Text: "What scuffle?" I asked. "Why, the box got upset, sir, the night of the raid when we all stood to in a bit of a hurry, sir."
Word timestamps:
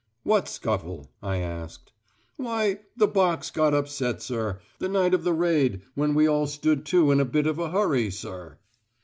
"What 0.23 0.47
scuffle?" 0.47 1.11
I 1.21 1.37
asked. 1.37 1.91
"Why, 2.35 2.79
the 2.97 3.07
box 3.07 3.51
got 3.51 3.75
upset, 3.75 4.19
sir, 4.19 4.59
the 4.79 4.89
night 4.89 5.13
of 5.13 5.23
the 5.23 5.31
raid 5.31 5.83
when 5.93 6.15
we 6.15 6.25
all 6.25 6.47
stood 6.47 6.87
to 6.87 7.11
in 7.11 7.19
a 7.19 7.23
bit 7.25 7.45
of 7.45 7.59
a 7.59 7.69
hurry, 7.69 8.09
sir." 8.09 8.57